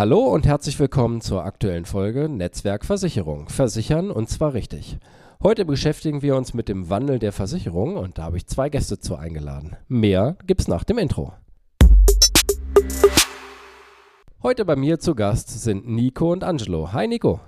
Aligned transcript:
Hallo 0.00 0.20
und 0.20 0.46
herzlich 0.46 0.80
willkommen 0.80 1.20
zur 1.20 1.44
aktuellen 1.44 1.84
Folge 1.84 2.30
Netzwerk 2.30 2.86
Versicherung. 2.86 3.50
Versichern 3.50 4.10
und 4.10 4.30
zwar 4.30 4.54
richtig. 4.54 4.96
Heute 5.42 5.66
beschäftigen 5.66 6.22
wir 6.22 6.36
uns 6.36 6.54
mit 6.54 6.70
dem 6.70 6.88
Wandel 6.88 7.18
der 7.18 7.32
Versicherung 7.32 7.98
und 7.98 8.16
da 8.16 8.22
habe 8.22 8.38
ich 8.38 8.46
zwei 8.46 8.70
Gäste 8.70 8.98
zu 8.98 9.16
eingeladen. 9.16 9.76
Mehr 9.88 10.38
gibt's 10.46 10.68
nach 10.68 10.84
dem 10.84 10.96
Intro. 10.96 11.34
Heute 14.42 14.64
bei 14.64 14.74
mir 14.74 15.00
zu 15.00 15.14
Gast 15.14 15.50
sind 15.50 15.86
Nico 15.86 16.32
und 16.32 16.44
Angelo. 16.44 16.94
Hi 16.94 17.06
Nico. 17.06 17.40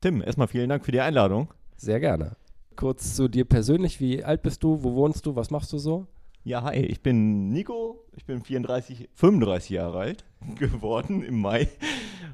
Tim, 0.00 0.20
erstmal 0.20 0.48
vielen 0.48 0.68
Dank 0.68 0.84
für 0.84 0.90
die 0.90 1.00
Einladung. 1.00 1.54
Sehr 1.76 2.00
gerne. 2.00 2.34
Kurz 2.74 3.14
zu 3.14 3.28
dir 3.28 3.44
persönlich, 3.44 4.00
wie 4.00 4.24
alt 4.24 4.42
bist 4.42 4.64
du, 4.64 4.82
wo 4.82 4.96
wohnst 4.96 5.26
du, 5.26 5.36
was 5.36 5.52
machst 5.52 5.72
du 5.72 5.78
so? 5.78 6.08
Ja, 6.42 6.64
hi, 6.64 6.78
ich 6.78 7.02
bin 7.02 7.52
Nico, 7.52 8.02
ich 8.16 8.24
bin 8.24 8.42
34, 8.42 9.10
35 9.14 9.70
Jahre 9.70 10.00
alt 10.00 10.24
geworden 10.58 11.22
im 11.22 11.40
Mai. 11.40 11.68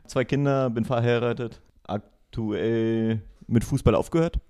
Zwei 0.07 0.25
Kinder, 0.25 0.71
bin 0.71 0.85
verheiratet, 0.85 1.61
aktuell 1.85 3.23
mit 3.47 3.65
Fußball 3.65 3.95
aufgehört, 3.95 4.41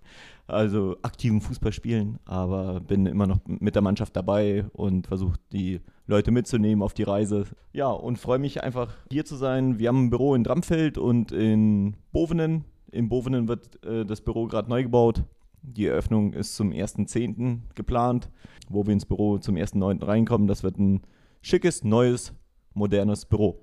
also 0.47 0.97
aktiven 1.03 1.41
Fußball 1.41 1.73
spielen, 1.73 2.19
aber 2.25 2.81
bin 2.81 3.07
immer 3.07 3.27
noch 3.27 3.41
mit 3.47 3.75
der 3.75 3.83
Mannschaft 3.83 4.17
dabei 4.17 4.67
und 4.73 5.07
versuche 5.07 5.39
die 5.53 5.81
Leute 6.07 6.31
mitzunehmen 6.31 6.83
auf 6.83 6.95
die 6.95 7.03
Reise. 7.03 7.47
Ja, 7.73 7.89
und 7.89 8.19
freue 8.19 8.39
mich 8.39 8.63
einfach 8.63 8.95
hier 9.11 9.25
zu 9.25 9.37
sein. 9.37 9.79
Wir 9.79 9.89
haben 9.89 10.07
ein 10.07 10.11
Büro 10.11 10.35
in 10.35 10.45
Dramfeld 10.45 10.99
und 10.99 11.33
in 11.33 11.97
Bovenen. 12.13 12.65
In 12.93 13.09
Bovenen 13.09 13.49
wird 13.49 13.85
äh, 13.85 14.05
das 14.05 14.21
Büro 14.21 14.47
gerade 14.47 14.71
neu 14.71 14.85
gebaut. 14.85 15.25
Die 15.63 15.87
Eröffnung 15.87 16.33
ist 16.33 16.55
zum 16.55 16.71
1.10. 16.71 17.59
geplant, 17.75 18.31
wo 18.69 18.87
wir 18.87 18.93
ins 18.93 19.05
Büro 19.05 19.39
zum 19.39 19.57
1.9. 19.57 20.07
reinkommen. 20.07 20.47
Das 20.47 20.63
wird 20.63 20.79
ein 20.79 21.03
schickes, 21.43 21.83
neues, 21.83 22.33
modernes 22.77 23.25
Büro. 23.25 23.59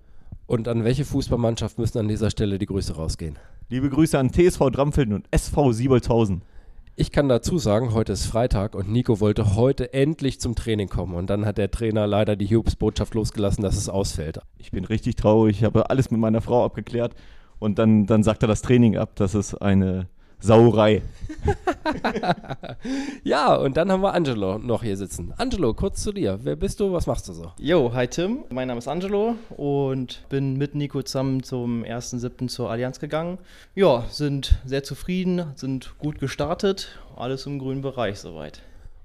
Und 0.45 0.67
an 0.67 0.83
welche 0.83 1.05
Fußballmannschaft 1.05 1.77
müssen 1.77 1.99
an 1.99 2.07
dieser 2.07 2.29
Stelle 2.29 2.59
die 2.59 2.65
Grüße 2.65 2.95
rausgehen? 2.95 3.37
Liebe 3.69 3.89
Grüße 3.89 4.19
an 4.19 4.31
TSV 4.31 4.69
Dramfelden 4.71 5.13
und 5.13 5.27
SV 5.31 5.71
Siebolshausen. 5.71 6.41
Ich 6.95 7.11
kann 7.11 7.27
dazu 7.27 7.57
sagen, 7.57 7.93
heute 7.93 8.11
ist 8.11 8.25
Freitag 8.25 8.75
und 8.75 8.91
Nico 8.91 9.19
wollte 9.19 9.55
heute 9.55 9.93
endlich 9.93 10.39
zum 10.39 10.53
Training 10.53 10.89
kommen. 10.89 11.15
Und 11.15 11.29
dann 11.29 11.45
hat 11.45 11.57
der 11.57 11.71
Trainer 11.71 12.05
leider 12.05 12.35
die 12.35 12.55
Hubes-Botschaft 12.55 13.15
losgelassen, 13.15 13.63
dass 13.63 13.77
es 13.77 13.89
ausfällt. 13.89 14.39
Ich 14.59 14.71
bin 14.71 14.85
richtig 14.85 15.15
traurig. 15.15 15.57
Ich 15.57 15.63
habe 15.63 15.89
alles 15.89 16.11
mit 16.11 16.19
meiner 16.19 16.41
Frau 16.41 16.63
abgeklärt. 16.63 17.15
Und 17.57 17.79
dann, 17.79 18.05
dann 18.05 18.21
sagt 18.21 18.43
er 18.43 18.47
das 18.47 18.61
Training 18.61 18.97
ab. 18.97 19.11
Das 19.15 19.33
ist 19.33 19.55
eine 19.55 20.07
Sauerei. 20.43 21.01
ja, 23.23 23.55
und 23.55 23.77
dann 23.77 23.89
haben 23.89 24.01
wir 24.03 24.13
Angelo 24.13 24.57
noch 24.57 24.83
hier 24.83 24.97
sitzen. 24.97 25.33
Angelo, 25.37 25.73
kurz 25.73 26.03
zu 26.03 26.11
dir. 26.11 26.37
Wer 26.43 26.57
bist 26.57 26.81
du? 26.81 26.91
Was 26.91 27.07
machst 27.07 27.29
du 27.29 27.33
so? 27.33 27.53
Jo, 27.57 27.93
hi 27.93 28.09
Tim. 28.09 28.43
Mein 28.49 28.67
Name 28.67 28.79
ist 28.79 28.89
Angelo 28.89 29.35
und 29.55 30.25
bin 30.27 30.57
mit 30.57 30.75
Nico 30.75 31.01
zusammen 31.01 31.43
zum 31.43 31.83
1.7. 31.83 32.49
zur 32.49 32.69
Allianz 32.69 32.99
gegangen. 32.99 33.37
Ja, 33.73 34.03
sind 34.09 34.57
sehr 34.65 34.83
zufrieden, 34.83 35.45
sind 35.55 35.97
gut 35.97 36.19
gestartet. 36.19 36.99
Alles 37.15 37.45
im 37.45 37.57
grünen 37.57 37.81
Bereich 37.81 38.19
soweit. 38.19 38.61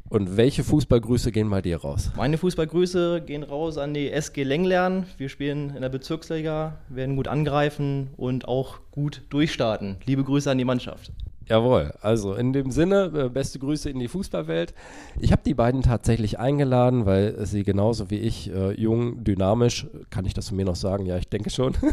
Und 0.09 0.36
welche 0.36 0.64
Fußballgrüße 0.64 1.31
gehen 1.31 1.50
bei 1.50 1.62
dir 1.62 1.77
raus? 1.77 2.11
Meine 2.16 2.39
Fußballgrüße 2.39 3.22
gehen 3.25 3.44
raus 3.44 3.78
an 3.78 3.94
die 3.94 4.11
SG 4.11 4.42
Lenglern. 4.42 5.06
Wir 5.19 5.28
spielen 5.28 5.70
in 5.77 5.83
der 5.83 5.89
Bezirksliga, 5.89 6.78
werden 6.89 7.14
gut 7.14 7.28
angreifen 7.28 8.09
und 8.16 8.48
auch 8.48 8.81
gut 8.91 9.22
durchstarten. 9.31 9.98
Liebe 10.06 10.25
Grüße 10.25 10.50
an 10.50 10.59
die 10.59 10.64
Mannschaft. 10.64 11.12
Jawohl, 11.48 11.94
also 12.02 12.34
in 12.34 12.52
dem 12.52 12.70
Sinne, 12.70 13.10
äh, 13.14 13.28
beste 13.30 13.58
Grüße 13.58 13.88
in 13.88 13.98
die 13.98 14.08
Fußballwelt. 14.08 14.74
Ich 15.18 15.32
habe 15.32 15.42
die 15.44 15.54
beiden 15.54 15.82
tatsächlich 15.82 16.38
eingeladen, 16.38 17.06
weil 17.06 17.46
sie 17.46 17.62
genauso 17.62 18.10
wie 18.10 18.18
ich 18.18 18.52
äh, 18.52 18.72
jung, 18.72 19.24
dynamisch, 19.24 19.86
kann 20.10 20.26
ich 20.26 20.34
das 20.34 20.46
zu 20.46 20.54
mir 20.54 20.66
noch 20.66 20.76
sagen? 20.76 21.06
Ja, 21.06 21.16
ich 21.16 21.28
denke 21.28 21.50
schon. 21.50 21.74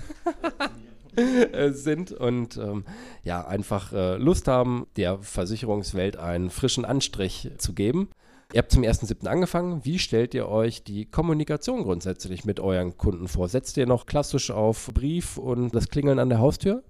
Äh, 1.18 1.72
sind 1.72 2.12
und 2.12 2.58
ähm, 2.58 2.84
ja, 3.24 3.48
einfach 3.48 3.94
äh, 3.94 4.18
Lust 4.18 4.50
haben, 4.50 4.86
der 4.98 5.20
Versicherungswelt 5.20 6.18
einen 6.18 6.50
frischen 6.50 6.84
Anstrich 6.84 7.52
zu 7.58 7.72
geben. 7.72 8.10
Ihr 8.52 8.60
habt 8.60 8.72
zum 8.72 8.84
1.7. 8.84 9.26
angefangen. 9.26 9.86
Wie 9.86 9.98
stellt 9.98 10.34
ihr 10.34 10.50
euch 10.50 10.84
die 10.84 11.06
Kommunikation 11.06 11.84
grundsätzlich 11.84 12.44
mit 12.44 12.60
euren 12.60 12.98
Kunden 12.98 13.30
vor? 13.30 13.48
Setzt 13.48 13.78
ihr 13.78 13.88
noch 13.88 14.08
klassisch 14.08 14.52
auf 14.52 14.90
Brief 14.94 15.38
und 15.38 15.74
das 15.74 15.88
Klingeln 15.88 16.20
an 16.20 16.28
der 16.28 16.40
Haustür? 16.40 16.84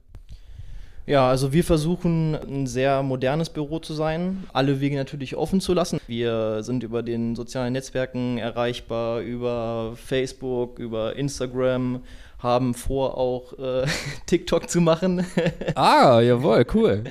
Ja, 1.08 1.30
also 1.30 1.54
wir 1.54 1.64
versuchen 1.64 2.34
ein 2.34 2.66
sehr 2.66 3.04
modernes 3.04 3.52
Büro 3.52 3.78
zu 3.78 3.94
sein, 3.94 4.46
alle 4.54 4.82
Wege 4.82 4.96
natürlich 4.96 5.36
offen 5.36 5.62
zu 5.62 5.76
lassen. 5.76 6.00
Wir 6.08 6.64
sind 6.64 6.82
über 6.82 7.04
den 7.04 7.36
sozialen 7.36 7.74
Netzwerken 7.74 8.40
erreichbar, 8.40 9.20
über 9.20 9.94
Facebook, 10.04 10.80
über 10.80 11.16
Instagram, 11.16 12.02
haben 12.40 12.74
vor 12.74 13.20
auch 13.20 13.54
äh, 13.60 13.86
TikTok 14.26 14.68
zu 14.68 14.82
machen. 14.82 15.24
ah, 15.76 16.22
jawohl, 16.22 16.66
cool. 16.74 17.04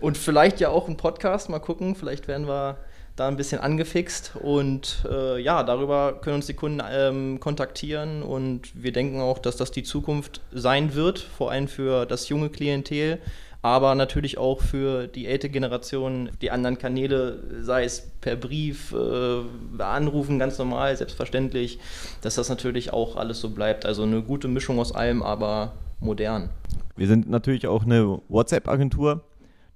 Und 0.00 0.16
vielleicht 0.16 0.60
ja 0.60 0.70
auch 0.70 0.88
ein 0.88 0.96
Podcast, 0.96 1.50
mal 1.50 1.58
gucken, 1.58 1.96
vielleicht 1.96 2.28
werden 2.28 2.48
wir 2.48 2.78
da 3.16 3.28
ein 3.28 3.36
bisschen 3.36 3.60
angefixt 3.60 4.32
und 4.42 5.06
äh, 5.08 5.40
ja, 5.40 5.62
darüber 5.62 6.20
können 6.20 6.36
uns 6.36 6.46
die 6.46 6.54
Kunden 6.54 6.82
ähm, 6.90 7.38
kontaktieren 7.38 8.22
und 8.22 8.70
wir 8.74 8.92
denken 8.92 9.20
auch, 9.20 9.38
dass 9.38 9.56
das 9.56 9.70
die 9.70 9.84
Zukunft 9.84 10.40
sein 10.52 10.94
wird, 10.94 11.20
vor 11.20 11.50
allem 11.52 11.68
für 11.68 12.06
das 12.06 12.28
junge 12.28 12.50
Klientel, 12.50 13.20
aber 13.62 13.94
natürlich 13.94 14.36
auch 14.36 14.60
für 14.60 15.06
die 15.06 15.26
ältere 15.26 15.50
Generation, 15.50 16.28
die 16.42 16.50
anderen 16.50 16.76
Kanäle, 16.76 17.38
sei 17.62 17.84
es 17.84 18.10
per 18.20 18.36
Brief, 18.36 18.92
äh, 18.92 19.82
anrufen, 19.82 20.38
ganz 20.38 20.58
normal, 20.58 20.96
selbstverständlich, 20.96 21.78
dass 22.20 22.34
das 22.34 22.48
natürlich 22.48 22.92
auch 22.92 23.16
alles 23.16 23.40
so 23.40 23.50
bleibt. 23.50 23.86
Also 23.86 24.02
eine 24.02 24.22
gute 24.22 24.48
Mischung 24.48 24.78
aus 24.80 24.92
allem, 24.92 25.22
aber 25.22 25.72
modern. 26.00 26.50
Wir 26.96 27.06
sind 27.06 27.30
natürlich 27.30 27.66
auch 27.66 27.84
eine 27.84 28.20
WhatsApp-Agentur. 28.28 29.22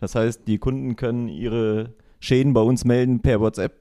Das 0.00 0.15
heißt, 0.15 0.43
die 0.47 0.59
Kunden 0.59 0.97
können 0.97 1.28
ihre 1.28 1.94
Schäden 2.21 2.53
bei 2.53 2.61
uns 2.61 2.84
melden 2.84 3.21
per 3.21 3.41
WhatsApp, 3.41 3.75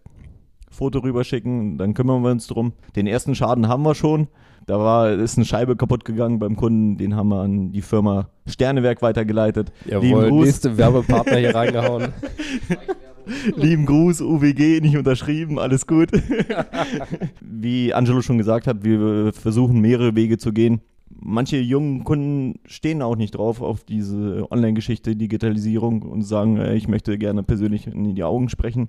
Foto 0.70 1.00
rüberschicken, 1.00 1.78
dann 1.78 1.94
kümmern 1.94 2.22
wir 2.24 2.32
uns 2.32 2.48
drum. 2.48 2.74
Den 2.96 3.08
ersten 3.08 3.36
Schaden 3.36 3.68
haben 3.68 3.84
wir 3.84 3.96
schon. 3.96 4.28
Da 4.68 4.78
war, 4.80 5.12
ist 5.12 5.38
eine 5.38 5.46
Scheibe 5.46 5.78
kaputt 5.78 6.04
gegangen 6.04 6.40
beim 6.40 6.58
Kunden, 6.58 6.98
den 6.98 7.16
haben 7.16 7.30
wir 7.30 7.40
an 7.40 7.72
die 7.72 7.82
Firma 7.82 8.30
Sternewerk 8.46 9.02
weitergeleitet. 9.02 9.72
Jawohl, 9.86 10.30
nächste 10.30 10.78
Werbepartner 10.78 11.38
hier 11.38 11.56
reingehauen. 11.56 12.10
Lieben 13.56 13.86
Gruß, 13.86 14.22
UWG, 14.22 14.82
nicht 14.82 14.98
unterschrieben, 14.98 15.58
alles 15.58 15.88
gut. 15.88 16.10
Wie 17.42 17.94
Angelo 17.94 18.22
schon 18.22 18.38
gesagt 18.38 18.68
hat, 18.68 18.84
wir 18.84 19.32
versuchen 19.34 19.80
mehrere 19.80 20.16
Wege 20.16 20.38
zu 20.38 20.52
gehen. 20.52 20.82
Manche 21.30 21.58
jungen 21.58 22.06
Kunden 22.06 22.58
stehen 22.64 23.02
auch 23.02 23.18
nicht 23.18 23.36
drauf 23.36 23.62
auf 23.62 23.84
diese 23.84 24.50
Online-Geschichte, 24.50 25.18
Digitalisierung 25.18 26.04
und 26.04 26.22
sagen, 26.22 26.56
äh, 26.56 26.76
ich 26.76 26.88
möchte 26.88 27.18
gerne 27.18 27.44
persönlich 27.44 27.86
in 27.86 28.16
die 28.16 28.24
Augen 28.24 28.48
sprechen. 28.48 28.88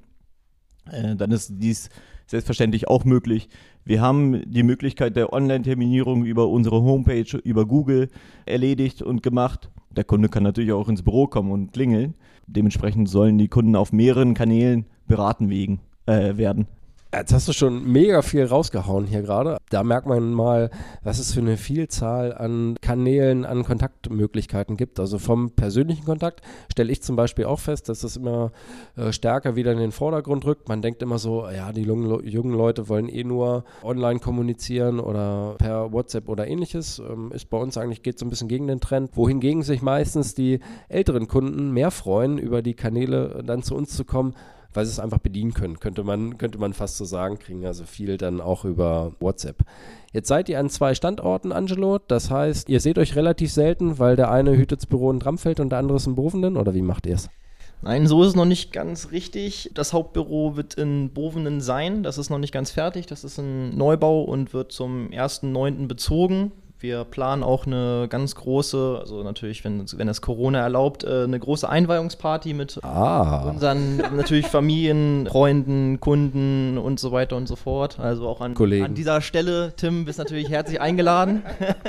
Äh, 0.88 1.16
dann 1.16 1.32
ist 1.32 1.54
dies 1.56 1.90
selbstverständlich 2.26 2.86
auch 2.86 3.04
möglich. 3.04 3.48
Wir 3.84 4.02
haben 4.02 4.48
die 4.48 4.62
Möglichkeit 4.62 5.16
der 5.16 5.32
Online-Terminierung 5.32 6.24
über 6.24 6.46
unsere 6.46 6.80
Homepage, 6.80 7.40
über 7.42 7.66
Google 7.66 8.08
erledigt 8.46 9.02
und 9.02 9.24
gemacht. 9.24 9.68
Der 9.90 10.04
Kunde 10.04 10.28
kann 10.28 10.44
natürlich 10.44 10.70
auch 10.70 10.88
ins 10.88 11.02
Büro 11.02 11.26
kommen 11.26 11.50
und 11.50 11.72
klingeln. 11.72 12.14
Dementsprechend 12.46 13.08
sollen 13.08 13.38
die 13.38 13.48
Kunden 13.48 13.74
auf 13.74 13.92
mehreren 13.92 14.34
Kanälen 14.34 14.86
beraten 15.08 15.50
wegen, 15.50 15.80
äh, 16.06 16.36
werden. 16.36 16.68
Jetzt 17.14 17.32
hast 17.32 17.48
du 17.48 17.54
schon 17.54 17.90
mega 17.90 18.20
viel 18.20 18.44
rausgehauen 18.44 19.06
hier 19.06 19.22
gerade. 19.22 19.56
Da 19.70 19.82
merkt 19.82 20.06
man 20.06 20.30
mal, 20.30 20.68
was 21.02 21.18
es 21.18 21.32
für 21.32 21.40
eine 21.40 21.56
Vielzahl 21.56 22.34
an 22.34 22.76
Kanälen, 22.82 23.46
an 23.46 23.64
Kontaktmöglichkeiten 23.64 24.76
gibt. 24.76 25.00
Also 25.00 25.18
vom 25.18 25.52
persönlichen 25.52 26.04
Kontakt 26.04 26.42
stelle 26.70 26.92
ich 26.92 27.02
zum 27.02 27.16
Beispiel 27.16 27.46
auch 27.46 27.60
fest, 27.60 27.88
dass 27.88 28.00
das 28.00 28.16
immer 28.16 28.52
äh, 28.96 29.10
stärker 29.10 29.56
wieder 29.56 29.72
in 29.72 29.78
den 29.78 29.90
Vordergrund 29.90 30.44
rückt. 30.44 30.68
Man 30.68 30.82
denkt 30.82 31.00
immer 31.00 31.18
so, 31.18 31.48
ja, 31.48 31.72
die 31.72 31.80
jungen, 31.80 32.52
Leute 32.52 32.90
wollen 32.90 33.08
eh 33.08 33.24
nur 33.24 33.64
online 33.82 34.20
kommunizieren 34.20 35.00
oder 35.00 35.54
per 35.56 35.90
WhatsApp 35.94 36.28
oder 36.28 36.46
ähnliches. 36.46 36.98
Ähm, 36.98 37.32
ist 37.32 37.48
bei 37.48 37.56
uns 37.56 37.78
eigentlich, 37.78 38.02
geht 38.02 38.18
so 38.18 38.26
ein 38.26 38.30
bisschen 38.30 38.48
gegen 38.48 38.66
den 38.66 38.80
Trend. 38.80 39.16
Wohingegen 39.16 39.62
sich 39.62 39.80
meistens 39.80 40.34
die 40.34 40.60
älteren 40.90 41.26
Kunden 41.26 41.72
mehr 41.72 41.90
freuen, 41.90 42.36
über 42.36 42.60
die 42.60 42.74
Kanäle 42.74 43.42
dann 43.46 43.62
zu 43.62 43.74
uns 43.74 43.96
zu 43.96 44.04
kommen 44.04 44.34
weil 44.74 44.84
sie 44.84 44.92
es 44.92 45.00
einfach 45.00 45.18
bedienen 45.18 45.54
können, 45.54 45.80
könnte 45.80 46.04
man, 46.04 46.38
könnte 46.38 46.58
man 46.58 46.72
fast 46.72 46.96
so 46.96 47.04
sagen, 47.04 47.38
kriegen 47.38 47.64
also 47.66 47.84
viel 47.84 48.16
dann 48.16 48.40
auch 48.40 48.64
über 48.64 49.12
WhatsApp. 49.20 49.64
Jetzt 50.12 50.28
seid 50.28 50.48
ihr 50.48 50.58
an 50.58 50.70
zwei 50.70 50.94
Standorten, 50.94 51.52
Angelo. 51.52 51.98
Das 51.98 52.30
heißt, 52.30 52.68
ihr 52.68 52.80
seht 52.80 52.98
euch 52.98 53.16
relativ 53.16 53.52
selten, 53.52 53.98
weil 53.98 54.16
der 54.16 54.30
eine 54.30 54.56
hütet 54.56 54.80
das 54.80 54.86
Büro 54.86 55.10
in 55.10 55.20
Dramfeld 55.20 55.60
und 55.60 55.70
der 55.70 55.78
andere 55.78 55.96
ist 55.96 56.06
in 56.06 56.14
Bovenden 56.14 56.56
oder 56.56 56.74
wie 56.74 56.82
macht 56.82 57.06
ihr 57.06 57.14
es? 57.14 57.28
Nein, 57.80 58.06
so 58.08 58.22
ist 58.22 58.30
es 58.30 58.34
noch 58.34 58.44
nicht 58.44 58.72
ganz 58.72 59.12
richtig. 59.12 59.70
Das 59.74 59.92
Hauptbüro 59.92 60.56
wird 60.56 60.74
in 60.74 61.10
Bovenen 61.10 61.60
sein. 61.60 62.02
Das 62.02 62.18
ist 62.18 62.28
noch 62.28 62.38
nicht 62.38 62.52
ganz 62.52 62.72
fertig. 62.72 63.06
Das 63.06 63.22
ist 63.22 63.38
ein 63.38 63.76
Neubau 63.76 64.22
und 64.22 64.52
wird 64.52 64.72
zum 64.72 65.10
1.9. 65.10 65.86
bezogen. 65.86 66.52
Wir 66.80 67.04
planen 67.04 67.42
auch 67.42 67.66
eine 67.66 68.06
ganz 68.08 68.36
große, 68.36 68.98
also 69.00 69.24
natürlich, 69.24 69.64
wenn, 69.64 69.84
wenn 69.96 70.06
das 70.06 70.20
Corona 70.20 70.60
erlaubt, 70.60 71.02
äh, 71.02 71.24
eine 71.24 71.38
große 71.38 71.68
Einweihungsparty 71.68 72.54
mit 72.54 72.78
Ah. 72.84 73.48
unseren 73.50 73.96
natürlich 73.96 74.46
Familien, 74.46 75.26
Freunden, 75.26 75.98
Kunden 75.98 76.78
und 76.78 77.00
so 77.00 77.10
weiter 77.10 77.34
und 77.36 77.48
so 77.48 77.56
fort. 77.56 77.98
Also 77.98 78.28
auch 78.28 78.40
an, 78.40 78.54
an 78.56 78.94
dieser 78.94 79.20
Stelle, 79.22 79.72
Tim, 79.76 80.04
bist 80.04 80.20
natürlich 80.20 80.50
herzlich 80.50 80.80
eingeladen. 80.80 81.42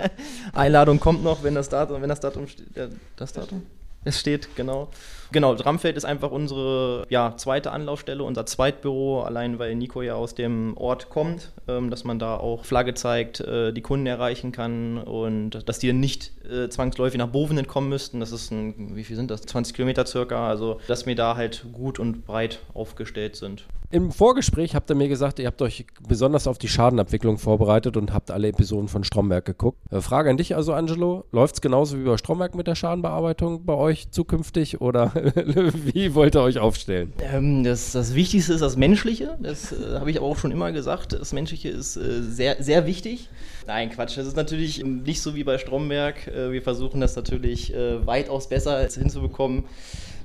Einladung 0.53 0.99
kommt 0.99 1.23
noch, 1.23 1.43
wenn 1.43 1.53
das 1.53 1.69
Datum, 1.69 2.01
wenn 2.01 2.09
das 2.09 2.19
Datum 2.19 2.47
steht. 2.47 2.75
äh, 2.75 2.89
Das 3.15 3.31
Datum? 3.33 3.61
Es 4.05 4.19
steht, 4.19 4.55
genau. 4.55 4.87
Genau, 5.31 5.53
Dramfeld 5.53 5.95
ist 5.95 6.05
einfach 6.05 6.31
unsere 6.31 7.05
ja, 7.09 7.35
zweite 7.37 7.71
Anlaufstelle, 7.71 8.23
unser 8.23 8.45
Zweitbüro, 8.45 9.21
allein 9.21 9.59
weil 9.59 9.75
Nico 9.75 10.01
ja 10.01 10.15
aus 10.15 10.33
dem 10.33 10.75
Ort 10.75 11.09
kommt, 11.09 11.51
ähm, 11.67 11.91
dass 11.91 12.03
man 12.03 12.17
da 12.17 12.37
auch 12.37 12.65
Flagge 12.65 12.95
zeigt, 12.95 13.39
äh, 13.41 13.71
die 13.71 13.81
Kunden 13.81 14.07
erreichen 14.07 14.51
kann 14.51 14.97
und 14.97 15.67
dass 15.69 15.79
die 15.79 15.87
dann 15.87 15.99
nicht 15.99 16.31
äh, 16.49 16.69
zwangsläufig 16.69 17.19
nach 17.19 17.27
Bovenen 17.27 17.67
kommen 17.67 17.89
müssten. 17.89 18.19
Das 18.19 18.31
ist 18.31 18.51
ein, 18.51 18.95
wie 18.95 19.03
viel 19.03 19.15
sind 19.15 19.29
das? 19.29 19.41
20 19.41 19.75
Kilometer 19.75 20.05
circa. 20.05 20.47
Also, 20.47 20.79
dass 20.87 21.05
wir 21.05 21.15
da 21.15 21.35
halt 21.35 21.65
gut 21.73 21.99
und 21.99 22.25
breit 22.25 22.59
aufgestellt 22.73 23.35
sind. 23.35 23.65
Im 23.91 24.11
Vorgespräch 24.11 24.75
habt 24.75 24.91
ihr 24.91 24.95
mir 24.95 25.09
gesagt, 25.09 25.39
ihr 25.39 25.47
habt 25.47 25.63
euch 25.63 25.87
besonders 26.07 26.45
auf 26.45 26.59
die 26.59 26.67
Schadenabwicklung 26.67 27.39
vorbereitet 27.39 27.97
und 27.97 28.13
habt 28.13 28.29
alle 28.29 28.49
Episoden 28.49 28.87
von 28.87 29.03
Stromberg 29.03 29.45
geguckt. 29.45 29.79
Äh, 29.91 30.01
Frage 30.01 30.29
an 30.29 30.37
dich 30.37 30.55
also, 30.55 30.73
Angelo. 30.73 31.25
Läuft 31.31 31.55
es 31.55 31.61
genauso 31.61 31.97
wie 31.97 32.03
bei 32.03 32.17
Stromberg 32.17 32.53
mit 32.53 32.67
der 32.67 32.75
Schadenbearbeitung 32.75 33.65
bei 33.65 33.73
euch 33.73 34.11
zukünftig 34.11 34.79
oder 34.79 35.15
wie 35.93 36.13
wollt 36.15 36.35
ihr 36.35 36.41
euch 36.41 36.59
aufstellen? 36.59 37.13
Ähm, 37.21 37.63
das, 37.63 37.91
das 37.91 38.15
Wichtigste 38.15 38.53
ist 38.53 38.61
das 38.61 38.77
Menschliche. 38.77 39.37
Das 39.39 39.71
äh, 39.71 39.99
habe 39.99 40.11
ich 40.11 40.17
aber 40.17 40.27
auch 40.27 40.37
schon 40.37 40.51
immer 40.51 40.71
gesagt. 40.71 41.13
Das 41.13 41.33
Menschliche 41.33 41.69
ist 41.69 41.97
äh, 41.97 42.21
sehr, 42.21 42.61
sehr 42.61 42.85
wichtig. 42.85 43.29
Nein, 43.67 43.89
Quatsch. 43.89 44.17
Das 44.17 44.27
ist 44.27 44.35
natürlich 44.35 44.83
nicht 44.83 45.21
so 45.21 45.35
wie 45.35 45.43
bei 45.43 45.57
Stromberg. 45.57 46.27
Äh, 46.27 46.51
wir 46.51 46.61
versuchen 46.61 47.01
das 47.01 47.15
natürlich 47.15 47.73
äh, 47.73 48.05
weitaus 48.05 48.49
besser 48.49 48.87
hinzubekommen, 48.87 49.65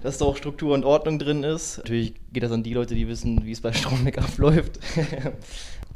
dass 0.03 0.19
da 0.19 0.25
auch 0.25 0.37
Struktur 0.37 0.75
und 0.75 0.85
Ordnung 0.85 1.19
drin 1.19 1.43
ist. 1.43 1.79
Natürlich 1.79 2.15
geht 2.33 2.43
das 2.43 2.53
an 2.53 2.63
die 2.63 2.75
Leute, 2.75 2.95
die 2.95 3.09
wissen, 3.09 3.45
wie 3.45 3.53
es 3.53 3.61
bei 3.61 3.73
Stromberg 3.73 4.19
abläuft. 4.25 4.79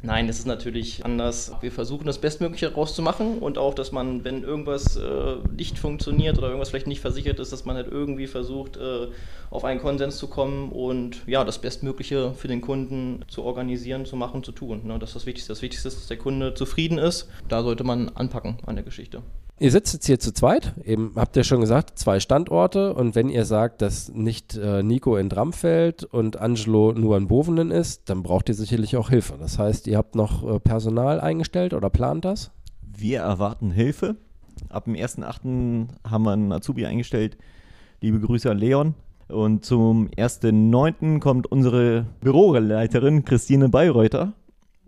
Nein, 0.01 0.27
das 0.27 0.39
ist 0.39 0.47
natürlich 0.47 1.03
anders. 1.03 1.51
Wir 1.59 1.73
versuchen 1.73 2.05
das 2.05 2.19
Bestmögliche 2.19 2.73
rauszumachen 2.73 3.39
und 3.39 3.57
auch, 3.57 3.73
dass 3.73 3.91
man, 3.91 4.23
wenn 4.23 4.43
irgendwas 4.43 4.95
äh, 4.95 5.35
nicht 5.57 5.77
funktioniert 5.77 6.37
oder 6.37 6.47
irgendwas 6.47 6.69
vielleicht 6.69 6.87
nicht 6.87 7.01
versichert 7.01 7.39
ist, 7.39 7.51
dass 7.51 7.65
man 7.65 7.75
halt 7.75 7.87
irgendwie 7.91 8.27
versucht, 8.27 8.77
äh, 8.77 9.07
auf 9.49 9.65
einen 9.65 9.81
Konsens 9.81 10.17
zu 10.17 10.27
kommen 10.27 10.71
und 10.71 11.27
ja, 11.27 11.43
das 11.43 11.59
Bestmögliche 11.59 12.33
für 12.33 12.47
den 12.47 12.61
Kunden 12.61 13.25
zu 13.27 13.43
organisieren, 13.43 14.05
zu 14.05 14.15
machen, 14.15 14.41
zu 14.41 14.53
tun. 14.53 14.81
Ne? 14.85 14.97
Das 14.99 15.09
ist 15.09 15.15
das 15.15 15.25
Wichtigste. 15.25 15.51
Das 15.51 15.61
Wichtigste 15.61 15.89
ist, 15.89 15.97
dass 15.97 16.07
der 16.07 16.17
Kunde 16.17 16.53
zufrieden 16.53 16.97
ist. 16.97 17.27
Da 17.49 17.61
sollte 17.61 17.83
man 17.83 18.07
anpacken 18.09 18.57
an 18.65 18.75
der 18.75 18.85
Geschichte. 18.85 19.21
Ihr 19.61 19.71
sitzt 19.71 19.93
jetzt 19.93 20.05
hier 20.05 20.19
zu 20.19 20.33
zweit, 20.33 20.73
eben 20.85 21.11
habt 21.17 21.35
ihr 21.35 21.43
schon 21.43 21.59
gesagt, 21.59 21.99
zwei 21.99 22.21
Standorte 22.21 22.93
und 22.93 23.13
wenn 23.13 23.27
ihr 23.27 23.43
sagt, 23.43 23.81
dass 23.81 24.07
nicht 24.07 24.55
äh, 24.55 24.83
Nico 24.83 25.17
in 25.17 25.27
Dramfeld 25.27 26.05
und 26.05 26.37
Angelo 26.37 26.93
nur 26.93 27.17
in 27.17 27.27
Bovenen 27.27 27.69
ist, 27.69 28.09
dann 28.09 28.23
braucht 28.23 28.47
ihr 28.47 28.55
sicherlich 28.55 28.95
auch 28.95 29.09
Hilfe. 29.09 29.35
Das 29.37 29.59
heißt, 29.59 29.87
ihr 29.87 29.97
habt 29.97 30.15
noch 30.15 30.49
äh, 30.49 30.61
Personal 30.61 31.19
eingestellt 31.19 31.73
oder 31.73 31.89
plant 31.89 32.23
das? 32.23 32.51
Wir 32.81 33.19
erwarten 33.19 33.69
Hilfe. 33.71 34.15
Ab 34.69 34.85
dem 34.85 34.93
1.8. 34.93 35.87
haben 36.09 36.23
wir 36.23 36.31
einen 36.31 36.53
Azubi 36.53 36.85
eingestellt. 36.85 37.37
Liebe 37.99 38.21
Grüße 38.21 38.49
an 38.49 38.57
Leon. 38.57 38.95
Und 39.27 39.65
zum 39.65 40.07
1.9. 40.07 41.19
kommt 41.19 41.51
unsere 41.51 42.05
Büroleiterin 42.21 43.25
Christine 43.25 43.67
Bayreuther. 43.67 44.33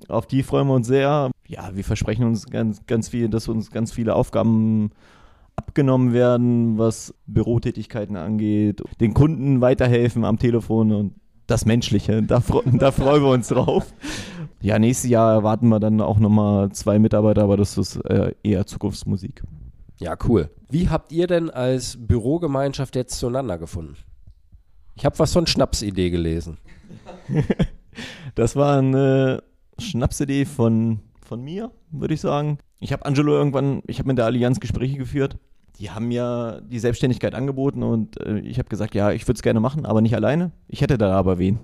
Auf 0.07 0.27
die 0.27 0.43
freuen 0.43 0.67
wir 0.67 0.75
uns 0.75 0.87
sehr. 0.87 1.29
Ja, 1.51 1.75
wir 1.75 1.83
versprechen 1.83 2.23
uns 2.23 2.45
ganz, 2.45 2.85
ganz 2.85 3.09
viel, 3.09 3.27
dass 3.27 3.49
uns 3.49 3.71
ganz 3.71 3.91
viele 3.91 4.15
Aufgaben 4.15 4.91
abgenommen 5.57 6.13
werden, 6.13 6.77
was 6.77 7.13
Bürotätigkeiten 7.27 8.15
angeht, 8.15 8.81
den 9.01 9.13
Kunden 9.13 9.59
weiterhelfen 9.59 10.23
am 10.23 10.39
Telefon 10.39 10.93
und 10.93 11.15
das 11.47 11.65
Menschliche. 11.65 12.23
Da, 12.23 12.41
da 12.65 12.91
freuen 12.91 13.23
wir 13.23 13.31
uns 13.31 13.49
drauf. 13.49 13.93
Ja, 14.61 14.79
nächstes 14.79 15.09
Jahr 15.09 15.33
erwarten 15.33 15.67
wir 15.67 15.81
dann 15.81 15.99
auch 15.99 16.19
nochmal 16.19 16.71
zwei 16.71 16.99
Mitarbeiter, 16.99 17.43
aber 17.43 17.57
das 17.57 17.77
ist 17.77 17.97
äh, 18.05 18.33
eher 18.43 18.65
Zukunftsmusik. 18.65 19.43
Ja, 19.99 20.15
cool. 20.29 20.49
Wie 20.69 20.87
habt 20.87 21.11
ihr 21.11 21.27
denn 21.27 21.49
als 21.49 21.97
Bürogemeinschaft 21.99 22.95
jetzt 22.95 23.19
zueinander 23.19 23.57
gefunden? 23.57 23.97
Ich 24.95 25.03
habe 25.03 25.19
was 25.19 25.33
von 25.33 25.47
Schnapsidee 25.47 26.11
gelesen. 26.11 26.59
Das 28.35 28.55
war 28.55 28.77
eine 28.77 29.43
Schnapsidee 29.77 30.45
von, 30.45 31.01
von 31.31 31.41
mir, 31.41 31.71
würde 31.91 32.13
ich 32.13 32.19
sagen. 32.19 32.57
Ich 32.81 32.91
habe 32.91 33.05
Angelo 33.05 33.31
irgendwann, 33.31 33.83
ich 33.87 33.99
habe 33.99 34.07
mit 34.09 34.17
der 34.17 34.25
Allianz 34.25 34.59
Gespräche 34.59 34.97
geführt. 34.97 35.37
Die 35.79 35.89
haben 35.89 36.09
mir 36.09 36.61
die 36.69 36.77
Selbstständigkeit 36.77 37.35
angeboten 37.35 37.83
und 37.83 38.19
äh, 38.19 38.39
ich 38.39 38.59
habe 38.59 38.67
gesagt, 38.67 38.95
ja, 38.95 39.13
ich 39.13 39.25
würde 39.29 39.37
es 39.37 39.41
gerne 39.41 39.61
machen, 39.61 39.85
aber 39.85 40.01
nicht 40.01 40.13
alleine. 40.13 40.51
Ich 40.67 40.81
hätte 40.81 40.97
da 40.97 41.13
aber 41.13 41.39
wen. 41.39 41.59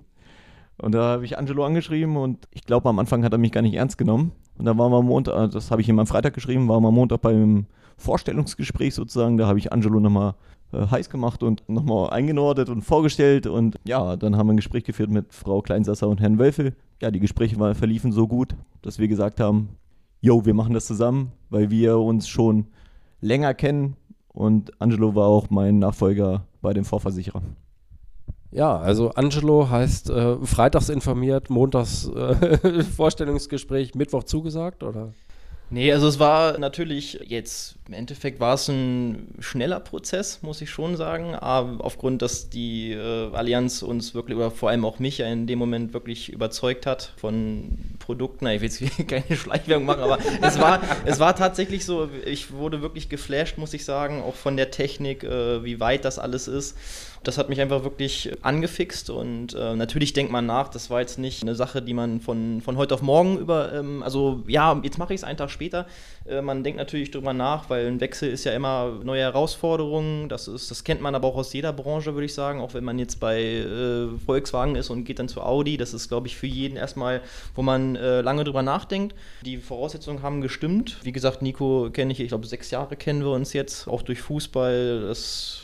Und 0.78 0.94
da 0.94 1.02
habe 1.02 1.26
ich 1.26 1.38
Angelo 1.38 1.66
angeschrieben 1.66 2.16
und 2.16 2.48
ich 2.52 2.64
glaube, 2.64 2.88
am 2.88 2.98
Anfang 2.98 3.26
hat 3.26 3.34
er 3.34 3.40
mich 3.40 3.52
gar 3.52 3.62
nicht 3.62 3.74
ernst 3.74 3.98
genommen. 3.98 4.32
Und 4.58 4.64
dann 4.64 4.78
waren 4.78 4.90
wir 4.90 5.00
am 5.00 5.08
Montag, 5.08 5.36
äh, 5.36 5.50
das 5.50 5.70
habe 5.70 5.82
ich 5.82 5.90
ihm 5.90 6.00
am 6.00 6.08
Freitag 6.08 6.34
geschrieben, 6.34 6.70
waren 6.70 6.82
wir 6.82 6.88
am 6.88 6.96
Montag 6.96 7.20
beim 7.20 7.66
Vorstellungsgespräch 7.98 8.96
sozusagen. 8.96 9.36
Da 9.36 9.48
habe 9.48 9.60
ich 9.60 9.74
Angelo 9.74 10.00
nochmal 10.00 10.36
äh, 10.72 10.88
heiß 10.88 11.10
gemacht 11.10 11.44
und 11.44 11.68
nochmal 11.68 12.12
eingenordet 12.12 12.70
und 12.70 12.84
vorgestellt. 12.84 13.48
Und 13.48 13.76
ja, 13.84 14.16
dann 14.16 14.38
haben 14.38 14.48
wir 14.48 14.54
ein 14.54 14.58
Gespräch 14.58 14.86
geführt 14.86 15.10
mit 15.10 15.34
Frau 15.34 15.62
Kleinsasser 15.62 16.08
und 16.08 16.22
Herrn 16.22 16.40
Wölfel. 16.40 16.74
Ja, 17.02 17.12
die 17.12 17.20
Gespräche 17.20 17.56
verliefen 17.76 18.12
so 18.12 18.28
gut, 18.28 18.56
dass 18.82 18.98
wir 18.98 19.08
gesagt 19.08 19.40
haben, 19.40 19.70
yo, 20.22 20.46
wir 20.46 20.54
machen 20.54 20.74
das 20.74 20.86
zusammen, 20.86 21.32
weil 21.50 21.70
wir 21.70 21.98
uns 22.00 22.28
schon 22.28 22.68
länger 23.22 23.54
kennen. 23.54 23.96
Und 24.30 24.80
Angelo 24.82 25.16
war 25.16 25.28
auch 25.28 25.50
mein 25.50 25.80
Nachfolger 25.80 26.46
bei 26.62 26.74
dem 26.74 26.86
Vorversicherer. 26.86 27.42
Ja, 28.52 28.78
also 28.78 29.12
Angelo 29.12 29.70
heißt 29.70 30.10
äh, 30.10 30.38
freitags 30.38 30.90
informiert, 30.90 31.50
montags 31.50 32.08
äh, 32.08 32.84
Vorstellungsgespräch, 32.96 33.94
Mittwoch 33.94 34.24
zugesagt, 34.24 34.84
oder? 34.84 35.14
Nee, 35.70 35.92
also 35.92 36.08
es 36.08 36.18
war 36.18 36.58
natürlich 36.60 37.20
jetzt, 37.26 37.76
im 37.88 37.94
Endeffekt 37.94 38.40
war 38.40 38.54
es 38.54 38.70
ein 38.70 39.36
schneller 39.40 39.82
Prozess, 39.82 40.42
muss 40.42 40.62
ich 40.62 40.70
schon 40.70 40.96
sagen. 40.96 41.36
Aber 41.36 41.84
aufgrund, 41.84 42.22
dass 42.22 42.50
die 42.50 42.94
äh, 42.94 43.34
Allianz 43.34 43.82
uns 43.82 44.14
wirklich, 44.14 44.38
oder 44.38 44.50
vor 44.50 44.70
allem 44.70 44.86
auch 44.86 45.00
mich 45.00 45.18
ja 45.18 45.28
in 45.28 45.46
dem 45.46 45.60
Moment 45.60 45.94
wirklich 45.94 46.30
überzeugt 46.30 46.86
hat 46.86 47.12
von 47.18 47.78
Produkten. 48.00 48.46
Na, 48.46 48.54
Ich 48.54 48.62
will 48.62 48.70
jetzt 48.70 49.08
keine 49.10 49.36
Schleichwerbung 49.36 49.86
machen, 49.86 50.04
aber 50.04 50.20
es 50.42 50.58
war, 50.58 50.82
es 51.06 51.20
war 51.20 51.36
tatsächlich 51.36 51.84
so, 51.84 52.10
ich 52.26 52.54
wurde 52.54 52.82
wirklich 52.82 53.10
geflasht, 53.10 53.58
muss 53.58 53.74
ich 53.74 53.84
sagen, 53.84 54.22
auch 54.22 54.36
von 54.36 54.56
der 54.56 54.72
Technik, 54.72 55.26
äh, 55.26 55.66
wie 55.66 55.82
weit 55.82 56.06
das 56.06 56.18
alles 56.18 56.48
ist. 56.48 56.78
Das 57.24 57.38
hat 57.38 57.50
mich 57.50 57.60
einfach 57.62 57.84
wirklich 57.84 58.32
angefixt 58.42 59.10
und 59.10 59.54
äh, 59.54 59.76
natürlich 59.76 60.14
denkt 60.14 60.32
man 60.32 60.46
nach, 60.46 60.70
das 60.70 60.90
war 60.90 61.02
jetzt 61.02 61.20
nicht 61.20 61.42
eine 61.42 61.56
Sache, 61.56 61.82
die 61.82 61.94
man 61.94 62.22
von, 62.22 62.62
von 62.62 62.78
heute 62.78 62.94
auf 62.94 63.02
morgen 63.02 63.38
über, 63.38 63.74
ähm, 63.74 64.04
also 64.04 64.44
ja, 64.48 64.80
jetzt 64.84 64.98
mache 64.98 65.14
ich 65.14 65.22
es 65.22 65.24
einen 65.24 65.38
Tag 65.38 65.50
später. 65.50 65.86
Äh, 66.28 66.42
man 66.42 66.64
denkt 66.64 66.78
natürlich 66.78 67.12
drüber 67.12 67.34
nach, 67.34 67.70
weil 67.70 67.88
ein 67.88 68.00
Wechsel 68.00 68.30
ist 68.30 68.44
ja 68.44 68.54
immer 68.54 69.00
neue 69.04 69.22
Herausforderungen. 69.22 70.30
Das, 70.30 70.48
ist, 70.48 70.72
das 70.72 70.84
kennt 70.84 71.02
man 71.02 71.16
aber 71.16 71.28
auch 71.28 71.36
aus 71.36 71.54
jeder 71.54 71.74
Branche, 71.74 72.14
würde 72.14 72.26
ich 72.26 72.34
sagen. 72.34 72.60
Auch 72.60 72.74
wenn 72.74 72.84
man 72.84 73.00
jetzt 73.00 73.20
bei 73.20 73.42
äh, 73.42 74.08
Volkswagen 74.26 74.76
ist 74.76 74.90
und 74.90 75.06
geht 75.06 75.20
dann 75.20 75.28
zu 75.28 75.42
Audi. 75.42 75.78
Das 75.78 75.94
ist, 75.94 76.10
glaube 76.10 76.28
ich, 76.28 76.36
für 76.36 76.48
jeden 76.48 76.78
erstmal, 76.78 77.22
wo 77.56 77.62
man 77.62 77.96
äh, 77.96 78.22
lange 78.22 78.44
drüber 78.44 78.64
nachdenkt. 78.64 79.16
Die 79.44 79.58
Voraussetzungen 79.58 80.22
haben 80.22 80.42
gestimmt. 80.42 80.98
Wie 81.04 81.12
gesagt, 81.12 81.42
Nico 81.42 81.90
kenne 81.92 82.12
ich, 82.12 82.20
ich 82.20 82.30
glaube, 82.30 82.48
sechs 82.48 82.72
Jahre 82.72 82.96
kennen 82.96 83.22
wir 83.22 83.32
uns 83.32 83.54
jetzt, 83.54 83.88
auch 83.88 84.02
durch 84.02 84.22
Fußball. 84.22 85.02
Das 85.08 85.64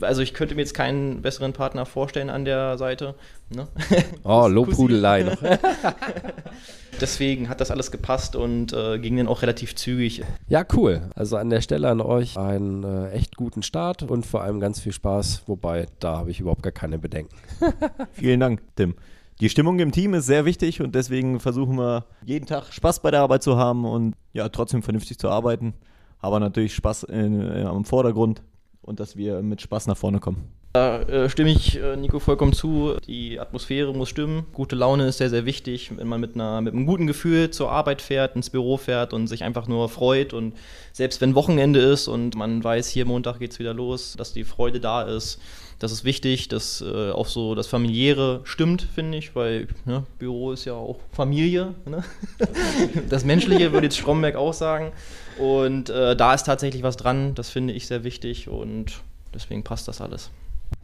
also 0.00 0.22
ich 0.22 0.34
könnte 0.34 0.54
mir 0.54 0.62
jetzt 0.62 0.74
keinen 0.74 1.22
besseren 1.22 1.52
Partner 1.52 1.86
vorstellen 1.86 2.30
an 2.30 2.44
der 2.44 2.78
Seite. 2.78 3.14
Ne? 3.54 3.68
Oh, 4.24 4.46
Lobhudelei 4.46 5.22
noch. 5.22 5.38
Deswegen 7.00 7.48
hat 7.48 7.60
das 7.60 7.70
alles 7.70 7.90
gepasst 7.90 8.34
und 8.34 8.72
äh, 8.72 8.98
ging 8.98 9.16
dann 9.16 9.28
auch 9.28 9.42
relativ 9.42 9.76
zügig. 9.76 10.22
Ja, 10.48 10.64
cool. 10.74 11.02
Also 11.14 11.36
an 11.36 11.48
der 11.48 11.60
Stelle 11.60 11.88
an 11.88 12.00
euch 12.00 12.36
einen 12.36 12.82
äh, 12.82 13.10
echt 13.10 13.36
guten 13.36 13.62
Start 13.62 14.02
und 14.02 14.26
vor 14.26 14.42
allem 14.42 14.58
ganz 14.58 14.80
viel 14.80 14.92
Spaß, 14.92 15.42
wobei 15.46 15.86
da 16.00 16.18
habe 16.18 16.30
ich 16.30 16.40
überhaupt 16.40 16.62
gar 16.62 16.72
keine 16.72 16.98
Bedenken. 16.98 17.36
Vielen 18.12 18.40
Dank, 18.40 18.60
Tim. 18.76 18.94
Die 19.40 19.48
Stimmung 19.48 19.78
im 19.78 19.92
Team 19.92 20.14
ist 20.14 20.26
sehr 20.26 20.44
wichtig 20.44 20.80
und 20.82 20.96
deswegen 20.96 21.38
versuchen 21.38 21.78
wir 21.78 22.06
jeden 22.24 22.46
Tag 22.46 22.72
Spaß 22.72 23.00
bei 23.00 23.12
der 23.12 23.20
Arbeit 23.20 23.44
zu 23.44 23.56
haben 23.56 23.84
und 23.84 24.14
ja, 24.32 24.48
trotzdem 24.48 24.82
vernünftig 24.82 25.18
zu 25.18 25.28
arbeiten. 25.28 25.74
Aber 26.18 26.40
natürlich 26.40 26.74
Spaß 26.74 27.04
in, 27.04 27.40
äh, 27.40 27.62
am 27.62 27.84
Vordergrund 27.84 28.42
und 28.88 28.98
dass 29.00 29.16
wir 29.16 29.42
mit 29.42 29.60
Spaß 29.60 29.86
nach 29.86 29.96
vorne 29.96 30.18
kommen. 30.18 30.48
Da 30.72 31.00
äh, 31.02 31.30
stimme 31.30 31.50
ich 31.50 31.80
äh, 31.80 31.96
Nico 31.96 32.18
vollkommen 32.18 32.52
zu. 32.52 32.96
Die 33.06 33.40
Atmosphäre 33.40 33.94
muss 33.94 34.08
stimmen. 34.08 34.46
Gute 34.52 34.76
Laune 34.76 35.06
ist 35.06 35.18
sehr, 35.18 35.30
sehr 35.30 35.46
wichtig, 35.46 35.90
wenn 35.96 36.08
man 36.08 36.20
mit, 36.20 36.34
einer, 36.34 36.60
mit 36.60 36.74
einem 36.74 36.86
guten 36.86 37.06
Gefühl 37.06 37.50
zur 37.50 37.70
Arbeit 37.70 38.02
fährt, 38.02 38.36
ins 38.36 38.50
Büro 38.50 38.76
fährt 38.76 39.12
und 39.12 39.26
sich 39.26 39.44
einfach 39.44 39.66
nur 39.66 39.88
freut. 39.88 40.34
Und 40.34 40.54
selbst 40.92 41.20
wenn 41.20 41.34
Wochenende 41.34 41.80
ist 41.80 42.06
und 42.06 42.34
man 42.34 42.62
weiß, 42.62 42.88
hier 42.88 43.06
Montag 43.06 43.38
geht 43.38 43.52
es 43.52 43.58
wieder 43.58 43.74
los, 43.74 44.14
dass 44.16 44.32
die 44.32 44.44
Freude 44.44 44.78
da 44.78 45.02
ist. 45.02 45.40
Das 45.78 45.92
ist 45.92 46.04
wichtig, 46.04 46.48
dass 46.48 46.80
äh, 46.80 47.10
auch 47.10 47.26
so 47.26 47.54
das 47.54 47.68
Familiäre 47.68 48.40
stimmt, 48.44 48.82
finde 48.82 49.18
ich, 49.18 49.36
weil 49.36 49.68
ne, 49.84 50.04
Büro 50.18 50.50
ist 50.52 50.64
ja 50.64 50.74
auch 50.74 50.98
Familie. 51.12 51.74
Ne? 51.86 52.02
Das 53.08 53.24
Menschliche 53.24 53.72
würde 53.72 53.86
jetzt 53.86 53.96
Stromberg 53.96 54.34
auch 54.34 54.52
sagen. 54.52 54.92
Und 55.38 55.88
äh, 55.88 56.16
da 56.16 56.34
ist 56.34 56.44
tatsächlich 56.44 56.82
was 56.82 56.96
dran, 56.96 57.34
das 57.34 57.50
finde 57.50 57.74
ich 57.74 57.86
sehr 57.86 58.02
wichtig 58.02 58.48
und 58.48 59.00
deswegen 59.32 59.62
passt 59.62 59.86
das 59.86 60.00
alles. 60.00 60.30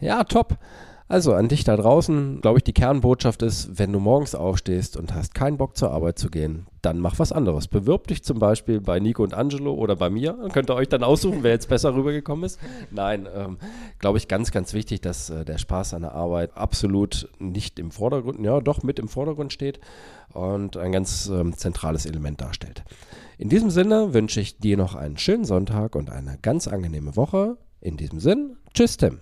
Ja, 0.01 0.23
top. 0.23 0.57
Also 1.07 1.35
an 1.35 1.49
dich 1.49 1.65
da 1.65 1.77
draußen, 1.77 2.41
glaube 2.41 2.59
ich, 2.59 2.65
die 2.65 2.73
Kernbotschaft 2.73 3.43
ist, 3.43 3.79
wenn 3.79 3.93
du 3.93 4.01
morgens 4.01 4.35
aufstehst 4.35 4.97
und 4.97 5.15
hast 5.15 5.35
keinen 5.35 5.59
Bock 5.59 5.77
zur 5.77 5.91
Arbeit 5.91 6.19
zu 6.19 6.31
gehen, 6.31 6.67
dann 6.81 6.99
mach 6.99 7.19
was 7.19 7.31
anderes. 7.31 7.69
Bewirb 7.69 8.07
dich 8.07 8.25
zum 8.25 8.39
Beispiel 8.39 8.81
bei 8.81 9.01
Nico 9.01 9.23
und 9.23 9.35
Angelo 9.35 9.75
oder 9.75 9.97
bei 9.97 10.09
mir. 10.09 10.33
Dann 10.33 10.51
könnt 10.51 10.71
ihr 10.71 10.75
euch 10.75 10.89
dann 10.89 11.05
aussuchen, 11.05 11.43
wer 11.43 11.51
jetzt 11.51 11.69
besser 11.69 11.95
rübergekommen 11.95 12.45
ist. 12.45 12.59
Nein, 12.91 13.29
ähm, 13.35 13.59
glaube 13.99 14.17
ich, 14.17 14.29
ganz, 14.29 14.51
ganz 14.51 14.73
wichtig, 14.73 15.03
dass 15.03 15.29
äh, 15.29 15.45
der 15.45 15.59
Spaß 15.59 15.93
an 15.93 16.03
der 16.03 16.15
Arbeit 16.15 16.57
absolut 16.57 17.29
nicht 17.39 17.79
im 17.79 17.91
Vordergrund, 17.91 18.41
ja, 18.41 18.61
doch 18.61 18.83
mit 18.83 18.99
im 18.99 19.09
Vordergrund 19.09 19.53
steht 19.53 19.81
und 20.33 20.79
ein 20.79 20.91
ganz 20.91 21.27
ähm, 21.27 21.55
zentrales 21.55 22.07
Element 22.07 22.41
darstellt. 22.41 22.83
In 23.37 23.51
diesem 23.51 23.69
Sinne 23.69 24.15
wünsche 24.15 24.41
ich 24.41 24.59
dir 24.59 24.79
noch 24.79 24.95
einen 24.95 25.19
schönen 25.19 25.45
Sonntag 25.45 25.97
und 25.97 26.09
eine 26.09 26.39
ganz 26.41 26.67
angenehme 26.67 27.15
Woche. 27.15 27.59
In 27.83 27.99
diesem 27.99 28.21
Sinn, 28.21 28.57
tschüss 28.73 28.97
Tim. 28.97 29.21